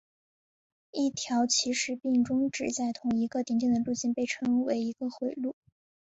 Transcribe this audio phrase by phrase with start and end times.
[0.91, 5.55] 一条起始并终止在同一个顶点的路径被称为一个回路。